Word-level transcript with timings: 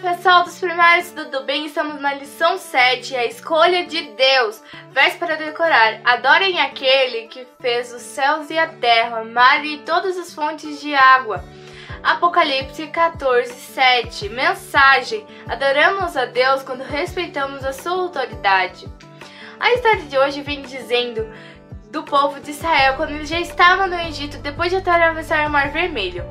Pessoal 0.00 0.44
dos 0.44 0.58
primários, 0.58 1.10
tudo 1.10 1.42
bem? 1.42 1.66
Estamos 1.66 2.00
na 2.00 2.14
lição 2.14 2.56
7, 2.56 3.14
a 3.16 3.26
escolha 3.26 3.84
de 3.84 4.00
Deus. 4.12 4.62
Verso 4.92 5.18
para 5.18 5.36
decorar. 5.36 6.00
Adorem 6.04 6.58
aquele 6.58 7.26
que 7.26 7.46
fez 7.60 7.92
os 7.92 8.00
céus 8.00 8.48
e 8.48 8.58
a 8.58 8.66
terra, 8.68 9.24
mar 9.24 9.62
e 9.62 9.78
todas 9.78 10.16
as 10.16 10.32
fontes 10.32 10.80
de 10.80 10.94
água. 10.94 11.44
Apocalipse 12.02 12.86
14, 12.86 13.52
7. 13.52 14.30
Mensagem: 14.30 15.26
Adoramos 15.46 16.16
a 16.16 16.24
Deus 16.24 16.62
quando 16.62 16.82
respeitamos 16.82 17.62
a 17.62 17.72
sua 17.72 17.92
autoridade. 17.92 18.88
A 19.58 19.72
história 19.74 20.04
de 20.04 20.16
hoje 20.16 20.40
vem 20.40 20.62
dizendo 20.62 21.28
do 21.90 22.04
povo 22.04 22.40
de 22.40 22.52
Israel 22.52 22.94
quando 22.96 23.10
eles 23.10 23.28
já 23.28 23.40
estavam 23.40 23.86
no 23.86 23.98
Egito 23.98 24.38
depois 24.38 24.70
de 24.70 24.76
atravessar 24.76 25.46
o 25.46 25.50
Mar 25.50 25.68
Vermelho. 25.70 26.24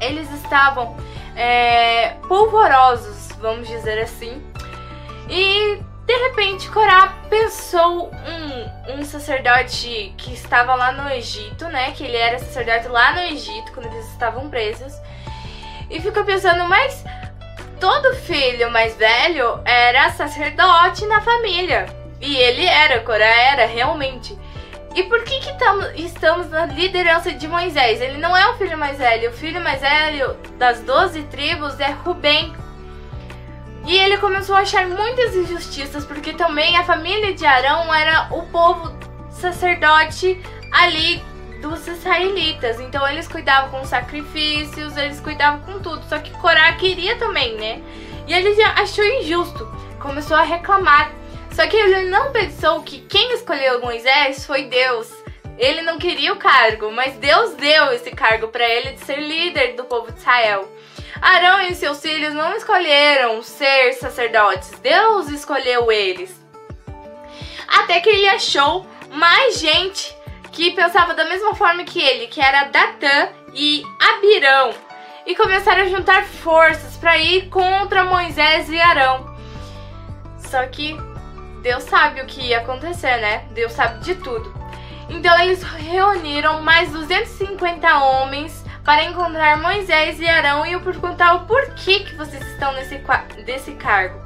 Eles 0.00 0.28
estavam 0.32 0.96
é, 1.36 2.16
polvorosos, 2.26 3.28
vamos 3.38 3.68
dizer 3.68 3.98
assim. 4.00 4.42
E 5.28 5.78
de 6.06 6.16
repente 6.28 6.70
Corá 6.70 7.14
pensou 7.28 8.10
um, 8.10 8.94
um 8.94 9.04
sacerdote 9.04 10.14
que 10.16 10.32
estava 10.32 10.74
lá 10.74 10.92
no 10.92 11.10
Egito, 11.10 11.66
né? 11.66 11.92
Que 11.92 12.04
ele 12.04 12.16
era 12.16 12.38
sacerdote 12.38 12.88
lá 12.88 13.12
no 13.12 13.20
Egito 13.20 13.72
quando 13.72 13.86
eles 13.86 14.06
estavam 14.10 14.48
presos. 14.48 14.94
E 15.90 16.00
ficou 16.00 16.24
pensando, 16.24 16.64
mas 16.64 17.04
todo 17.78 18.14
filho 18.14 18.70
mais 18.70 18.96
velho 18.96 19.60
era 19.64 20.10
sacerdote 20.10 21.04
na 21.06 21.20
família. 21.20 21.86
E 22.20 22.36
ele 22.36 22.64
era, 22.64 23.00
Corá 23.00 23.26
era 23.26 23.66
realmente. 23.66 24.36
E 24.96 25.02
por 25.02 25.22
que, 25.24 25.40
que 25.40 25.52
tamo, 25.58 25.82
estamos 25.94 26.48
na 26.48 26.64
liderança 26.64 27.30
de 27.30 27.46
Moisés? 27.46 28.00
Ele 28.00 28.16
não 28.16 28.34
é 28.34 28.48
o 28.48 28.56
filho 28.56 28.78
mais 28.78 28.96
velho. 28.96 29.28
O 29.28 29.32
filho 29.34 29.60
mais 29.60 29.82
velho 29.82 30.34
das 30.56 30.80
doze 30.80 31.22
tribos 31.24 31.78
é 31.78 31.90
Rubem. 31.90 32.54
E 33.84 33.94
ele 33.94 34.16
começou 34.16 34.56
a 34.56 34.60
achar 34.60 34.86
muitas 34.86 35.36
injustiças, 35.36 36.06
porque 36.06 36.32
também 36.32 36.78
a 36.78 36.82
família 36.82 37.34
de 37.34 37.44
Arão 37.44 37.94
era 37.94 38.28
o 38.30 38.44
povo 38.46 38.90
sacerdote 39.28 40.42
ali 40.72 41.22
dos 41.60 41.86
israelitas. 41.86 42.80
Então 42.80 43.06
eles 43.06 43.28
cuidavam 43.28 43.68
com 43.68 43.84
sacrifícios, 43.84 44.96
eles 44.96 45.20
cuidavam 45.20 45.60
com 45.60 45.78
tudo. 45.78 46.02
Só 46.08 46.18
que 46.18 46.30
Corá 46.38 46.72
queria 46.72 47.16
também, 47.16 47.54
né? 47.58 47.82
E 48.26 48.32
ele 48.32 48.62
achou 48.62 49.04
injusto. 49.04 49.70
Começou 50.00 50.38
a 50.38 50.42
reclamar. 50.42 51.12
Só 51.56 51.66
que 51.66 51.74
ele 51.74 52.10
não 52.10 52.32
pensou 52.32 52.82
que 52.82 53.00
quem 53.00 53.32
escolheu 53.32 53.80
Moisés 53.80 54.44
foi 54.44 54.64
Deus. 54.64 55.10
Ele 55.56 55.80
não 55.80 55.98
queria 55.98 56.34
o 56.34 56.36
cargo, 56.36 56.92
mas 56.92 57.14
Deus 57.14 57.54
deu 57.54 57.94
esse 57.94 58.10
cargo 58.10 58.48
para 58.48 58.68
ele 58.68 58.92
de 58.92 59.00
ser 59.00 59.18
líder 59.20 59.74
do 59.74 59.84
povo 59.84 60.12
de 60.12 60.18
Israel. 60.18 60.70
Arão 61.18 61.62
e 61.62 61.74
seus 61.74 62.02
filhos 62.02 62.34
não 62.34 62.54
escolheram 62.54 63.42
ser 63.42 63.94
sacerdotes, 63.94 64.68
Deus 64.80 65.30
escolheu 65.30 65.90
eles. 65.90 66.38
Até 67.66 68.00
que 68.00 68.10
ele 68.10 68.28
achou 68.28 68.86
mais 69.10 69.58
gente 69.58 70.14
que 70.52 70.72
pensava 70.72 71.14
da 71.14 71.24
mesma 71.24 71.54
forma 71.54 71.84
que 71.84 72.02
ele, 72.02 72.26
que 72.26 72.38
era 72.38 72.64
Datã 72.64 73.30
e 73.54 73.82
Abirão, 73.98 74.74
e 75.24 75.34
começaram 75.34 75.84
a 75.84 75.88
juntar 75.88 76.26
forças 76.26 76.98
para 76.98 77.16
ir 77.16 77.48
contra 77.48 78.04
Moisés 78.04 78.68
e 78.68 78.78
Arão. 78.78 79.34
Só 80.50 80.66
que 80.66 80.94
Deus 81.66 81.82
sabe 81.82 82.20
o 82.20 82.26
que 82.26 82.42
ia 82.42 82.58
acontecer, 82.58 83.16
né? 83.16 83.44
Deus 83.50 83.72
sabe 83.72 83.98
de 83.98 84.14
tudo. 84.14 84.54
Então 85.10 85.36
eles 85.40 85.64
reuniram 85.64 86.62
mais 86.62 86.92
250 86.92 88.04
homens 88.04 88.64
para 88.84 89.02
encontrar 89.02 89.56
Moisés 89.60 90.20
e 90.20 90.28
Arão 90.28 90.64
e 90.64 90.78
perguntar 90.78 91.34
o 91.34 91.44
porquê 91.44 92.04
que 92.04 92.14
vocês 92.14 92.40
estão 92.52 92.72
nesse 92.74 93.02
desse 93.44 93.72
cargo. 93.72 94.16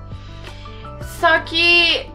Só 1.18 1.41
que 1.41 2.11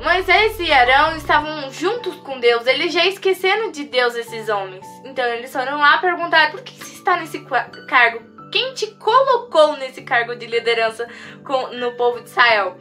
Moisés 0.00 0.60
e 0.60 0.72
Arão 0.72 1.16
estavam 1.16 1.72
juntos 1.72 2.14
com 2.20 2.38
Deus, 2.38 2.64
eles 2.68 2.92
já 2.92 3.04
esqueceram 3.04 3.72
de 3.72 3.82
Deus 3.82 4.14
esses 4.14 4.48
homens. 4.48 4.86
Então 5.04 5.24
eles 5.24 5.52
foram 5.52 5.76
lá 5.76 5.98
perguntar 5.98 6.52
por 6.52 6.60
que 6.62 6.72
você 6.72 6.92
está 6.92 7.16
nesse 7.16 7.40
cargo? 7.88 8.22
Quem 8.52 8.74
te 8.74 8.86
colocou 8.92 9.76
nesse 9.76 10.02
cargo 10.02 10.36
de 10.36 10.46
liderança 10.46 11.08
com, 11.44 11.66
no 11.74 11.94
povo 11.94 12.20
de 12.20 12.28
Israel? 12.28 12.78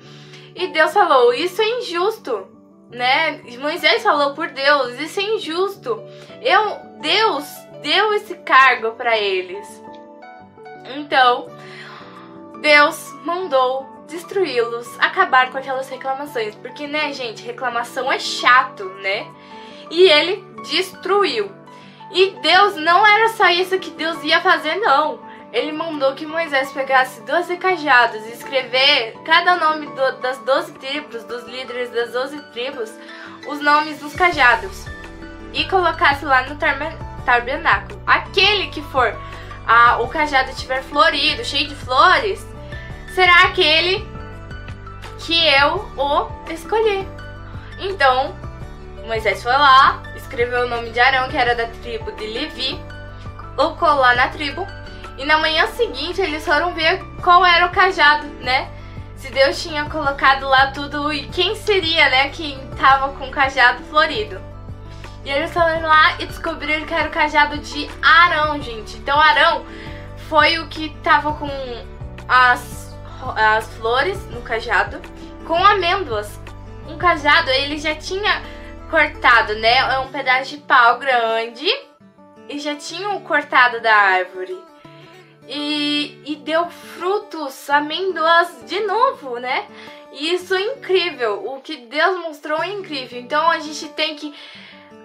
E 0.58 0.68
Deus 0.68 0.92
falou: 0.92 1.32
Isso 1.32 1.62
é 1.62 1.70
injusto, 1.80 2.48
né? 2.90 3.44
Moisés 3.60 4.02
falou 4.02 4.34
por 4.34 4.48
Deus: 4.50 5.00
Isso 5.00 5.20
é 5.20 5.24
injusto. 5.24 6.04
Eu, 6.42 6.80
Deus 7.00 7.46
deu 7.84 8.12
esse 8.14 8.36
cargo 8.38 8.92
para 8.94 9.16
eles. 9.16 9.68
Então, 10.96 11.48
Deus 12.60 13.14
mandou 13.24 13.86
destruí-los, 14.08 15.00
acabar 15.00 15.52
com 15.52 15.60
aquelas 15.60 15.88
reclamações, 15.90 16.56
porque 16.56 16.88
né, 16.88 17.14
gente, 17.14 17.44
reclamação 17.44 18.12
é 18.12 18.18
chato, 18.18 18.86
né? 19.02 19.28
E 19.92 20.10
ele 20.10 20.44
destruiu. 20.64 21.52
E 22.12 22.32
Deus 22.42 22.76
não 22.78 23.06
era 23.06 23.30
só 23.30 23.50
isso 23.50 23.78
que 23.78 23.92
Deus 23.92 24.24
ia 24.24 24.42
fazer, 24.42 24.76
não 24.78 25.27
ele 25.58 25.72
mandou 25.72 26.14
que 26.14 26.26
Moisés 26.26 26.72
pegasse 26.72 27.20
12 27.22 27.58
cajados 27.58 28.24
e 28.28 28.32
escrever 28.32 29.14
cada 29.26 29.56
nome 29.56 29.88
do, 29.88 30.20
das 30.20 30.38
12 30.40 30.74
tribos, 30.74 31.24
dos 31.24 31.44
líderes 31.46 31.90
das 31.90 32.12
12 32.12 32.40
tribos, 32.52 32.94
os 33.48 33.60
nomes 33.60 34.00
dos 34.00 34.14
cajados 34.14 34.86
e 35.54 35.66
colocasse 35.66 36.24
lá 36.24 36.44
no 36.44 36.56
tabernáculo. 37.26 38.00
Aquele 38.06 38.68
que 38.68 38.82
for 38.84 39.18
a, 39.66 39.98
o 39.98 40.08
cajado 40.08 40.52
estiver 40.52 40.84
florido, 40.84 41.44
cheio 41.44 41.68
de 41.68 41.76
flores, 41.76 42.46
será 43.16 43.44
aquele 43.44 44.08
que 45.20 45.44
eu 45.48 45.90
o 45.98 46.52
escolhi. 46.52 47.08
Então, 47.80 48.36
Moisés 49.08 49.42
foi 49.42 49.54
lá, 49.54 50.04
escreveu 50.16 50.66
o 50.66 50.68
nome 50.68 50.92
de 50.92 51.00
Arão, 51.00 51.30
que 51.30 51.38
era 51.38 51.56
da 51.56 51.66
tribo 51.82 52.12
de 52.12 52.28
Levi, 52.28 52.80
colocou 53.56 53.96
lá 53.96 54.14
na 54.14 54.28
tribo 54.28 54.68
e 55.18 55.26
na 55.26 55.40
manhã 55.40 55.68
seguinte 55.68 56.22
eles 56.22 56.46
foram 56.46 56.74
ver 56.74 57.04
qual 57.24 57.46
era 57.46 57.66
o 57.66 57.72
cajado, 57.72 58.28
né? 58.40 58.70
Se 59.16 59.32
Deus 59.32 59.62
tinha 59.62 59.90
colocado 59.90 60.48
lá 60.48 60.68
tudo 60.72 61.12
e 61.12 61.28
quem 61.30 61.56
seria, 61.56 62.08
né, 62.10 62.30
quem 62.30 62.60
tava 62.80 63.14
com 63.14 63.28
o 63.28 63.32
cajado 63.32 63.84
florido. 63.86 64.40
E 65.26 65.30
eles 65.30 65.52
foram 65.52 65.82
lá 65.82 66.16
e 66.20 66.26
descobriram 66.28 66.86
que 66.86 66.94
era 66.94 67.10
o 67.10 67.12
cajado 67.12 67.58
de 67.58 67.90
Arão, 68.02 68.62
gente. 68.62 68.96
Então 68.98 69.20
Arão 69.20 69.66
foi 70.30 70.60
o 70.60 70.68
que 70.68 70.96
tava 71.02 71.34
com 71.34 71.50
as, 72.28 72.96
as 73.36 73.68
flores 73.76 74.24
no 74.30 74.42
cajado, 74.42 75.02
com 75.46 75.66
amêndoas. 75.66 76.40
Um 76.88 76.98
cajado 76.98 77.50
ele 77.50 77.78
já 77.80 77.96
tinha 77.96 78.42
cortado, 78.90 79.56
né? 79.56 79.78
É 79.80 80.00
um 80.00 80.08
pedaço 80.10 80.52
de 80.52 80.58
pau 80.58 81.00
grande 81.00 81.68
e 82.48 82.60
já 82.60 82.76
tinham 82.76 83.20
cortado 83.22 83.82
da 83.82 83.94
árvore 83.94 84.58
e, 85.48 86.22
e 86.26 86.36
deu 86.36 86.70
frutos, 86.70 87.70
amêndoas 87.70 88.64
de 88.66 88.80
novo, 88.82 89.40
né? 89.40 89.68
E 90.12 90.34
isso 90.34 90.56
é 90.56 90.62
incrível. 90.62 91.46
O 91.46 91.62
que 91.62 91.78
Deus 91.78 92.20
mostrou 92.20 92.62
é 92.64 92.70
incrível. 92.70 93.20
Então 93.20 93.50
a 93.50 93.60
gente 93.60 93.88
tem 93.90 94.16
que 94.16 94.34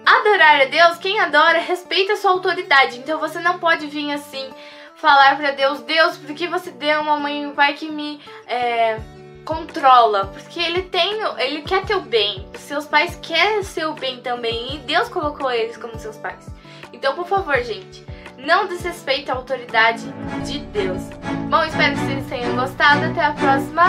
adorar 0.05 0.61
a 0.61 0.65
Deus. 0.65 0.97
Quem 0.97 1.19
adora 1.19 1.59
respeita 1.59 2.13
a 2.13 2.17
sua 2.17 2.31
autoridade. 2.31 2.97
Então 2.99 3.19
você 3.19 3.39
não 3.39 3.59
pode 3.59 3.87
vir 3.87 4.11
assim 4.11 4.51
falar 4.95 5.35
para 5.35 5.51
Deus, 5.51 5.81
Deus, 5.81 6.17
por 6.17 6.33
que 6.33 6.47
você 6.47 6.71
deu 6.71 7.01
uma 7.01 7.17
mãe 7.17 7.43
e 7.43 7.45
um 7.45 7.53
pai 7.53 7.73
que 7.73 7.91
me 7.91 8.21
é, 8.47 8.97
controla? 9.43 10.27
Porque 10.27 10.57
ele 10.57 10.83
tem, 10.83 11.19
ele 11.39 11.61
quer 11.61 11.85
teu 11.85 11.99
bem. 11.99 12.47
Seus 12.57 12.85
pais 12.85 13.19
querem 13.21 13.63
seu 13.63 13.93
bem 13.93 14.21
também 14.21 14.75
e 14.75 14.77
Deus 14.79 15.09
colocou 15.09 15.51
eles 15.51 15.75
como 15.75 15.99
seus 15.99 16.15
pais. 16.15 16.47
Então, 16.93 17.15
por 17.15 17.27
favor, 17.27 17.61
gente, 17.63 18.05
não 18.37 18.67
desrespeite 18.67 19.31
a 19.31 19.35
autoridade 19.35 20.03
de 20.45 20.59
Deus. 20.59 21.01
Bom, 21.49 21.63
espero 21.63 21.95
que 21.95 22.01
vocês 22.01 22.25
tenham 22.27 22.55
gostado. 22.55 23.05
Até 23.05 23.25
a 23.25 23.31
próxima. 23.31 23.83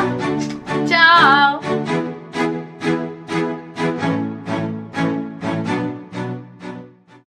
Tchau! 0.87 2.04